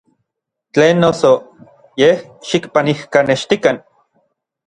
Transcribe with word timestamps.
Tlen 0.75 1.01
noso, 1.05 1.33
yej 2.03 2.17
xikpanijkanextikan. 2.49 3.77